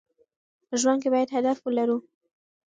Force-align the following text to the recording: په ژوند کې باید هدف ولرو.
په 0.67 0.75
ژوند 0.81 0.99
کې 1.01 1.09
باید 1.13 1.33
هدف 1.37 1.57
ولرو. 1.61 1.97